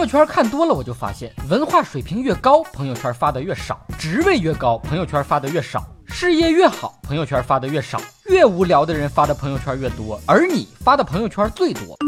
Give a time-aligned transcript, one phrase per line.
[0.00, 11.98] 朋友圈看多了，我就发现，文化水平越高，朋友圈发的越少；职位越高，朋友圈发的越少；事业越好，朋友圈发的越少；越无聊的人发的朋友圈越多，而你发的朋友圈最多。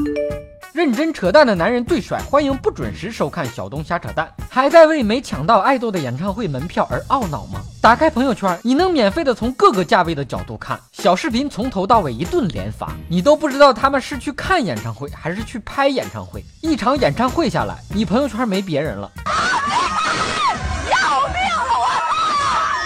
[0.73, 4.27] 认真扯淡的男人最帅，欢迎不准时收看小东瞎扯淡。
[4.49, 7.62] 还在为没抢到爱豆的演唱会门票而懊恼吗？
[7.83, 16.45] 打开朋友圈，你能免费的从各个价位的角度看小视频，从头到尾一顿连发，你都不知道他们是去看演唱会还是去拍演唱会。
[16.61, 19.11] 一场演唱会下来，你朋友圈没别人了。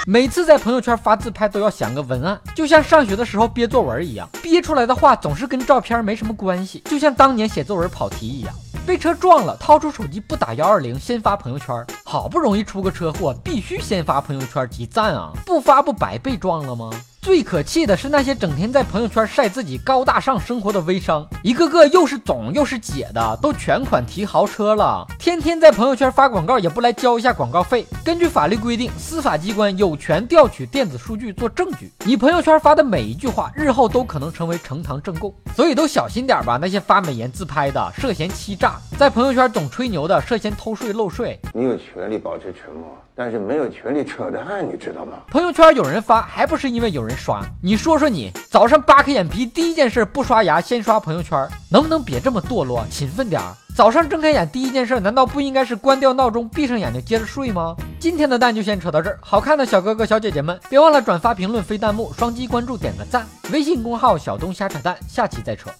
[0.06, 8.54] 每次在朋友圈发自拍都要想个文案，就像上学的时候憋作文一样，憋出来的话总是跟照片没什么关系，就像当年写作文跑题一样。
[8.86, 11.84] 被车撞了，掏出手机不打幺二零，先发朋友圈。
[12.08, 15.32] 好不容易出个车祸，必须先发朋友圈集赞啊！
[15.44, 16.88] 不发不白被撞了吗？
[17.20, 27.84] 最可气的是那些整天在朋友圈晒自己高大上生活的微商，一个个又是总又是姐的，都全款提豪车了，天天在朋友圈发广告，也不来交一下广告费。
[28.04, 36.56] 根据法律规定，司法机关有权调取电子数据做证据，你朋友圈发的每一句话，日后都可能成为呈堂证供，所以都小心点吧。
[36.62, 41.36] 那些发美颜自拍的，涉嫌欺诈；在朋友圈总吹牛的，涉嫌偷税漏税。
[41.52, 42.94] 你有权权利保持沉默。
[43.14, 45.14] 但是没有权利扯淡，你知道吗？
[45.30, 47.40] 朋友圈有人发，还不是因为有人刷？
[47.62, 53.54] 你说说你，早上扒开眼皮，第一件事不刷牙，先刷朋友圈，能不能别这么堕落，勤奋点儿？
[53.74, 57.74] 早上睁开眼，第一件事难道不应该是关掉闹钟，闭上眼睛接着睡吗？
[57.98, 65.70] 今天的蛋就先扯到这儿，好看的小哥哥小姐姐们，别忘了转发评论飞弹幕，双击关注点个赞，微信公号小东瞎扯淡，下期再扯。